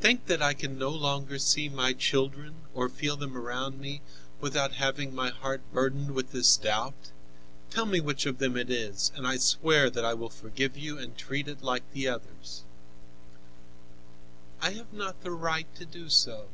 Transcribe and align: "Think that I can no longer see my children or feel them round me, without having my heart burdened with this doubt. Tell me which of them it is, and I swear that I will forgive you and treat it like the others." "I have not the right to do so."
"Think 0.00 0.24
that 0.24 0.40
I 0.40 0.54
can 0.54 0.78
no 0.78 0.88
longer 0.88 1.38
see 1.38 1.68
my 1.68 1.92
children 1.92 2.62
or 2.72 2.88
feel 2.88 3.14
them 3.18 3.36
round 3.36 3.78
me, 3.78 4.00
without 4.40 4.76
having 4.76 5.14
my 5.14 5.28
heart 5.28 5.60
burdened 5.74 6.12
with 6.12 6.32
this 6.32 6.56
doubt. 6.56 7.10
Tell 7.70 7.84
me 7.84 8.00
which 8.00 8.24
of 8.24 8.38
them 8.38 8.56
it 8.56 8.70
is, 8.70 9.12
and 9.14 9.26
I 9.26 9.36
swear 9.36 9.90
that 9.90 10.02
I 10.02 10.14
will 10.14 10.30
forgive 10.30 10.78
you 10.78 10.96
and 10.96 11.14
treat 11.14 11.46
it 11.46 11.62
like 11.62 11.82
the 11.92 12.08
others." 12.08 12.62
"I 14.62 14.70
have 14.70 14.94
not 14.94 15.20
the 15.20 15.30
right 15.32 15.66
to 15.76 15.84
do 15.84 16.08
so." 16.08 16.48